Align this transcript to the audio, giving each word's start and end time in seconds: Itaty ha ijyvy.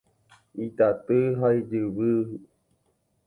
Itaty 0.65 1.19
ha 1.39 1.47
ijyvy. 1.59 2.13